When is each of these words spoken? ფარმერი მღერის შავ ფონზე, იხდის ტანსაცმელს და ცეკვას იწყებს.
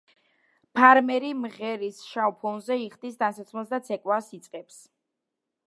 ფარმერი 0.77 1.27
მღერის 1.41 1.99
შავ 2.13 2.33
ფონზე, 2.45 2.79
იხდის 2.87 3.21
ტანსაცმელს 3.21 3.73
და 3.75 3.81
ცეკვას 3.91 4.33
იწყებს. 4.39 4.81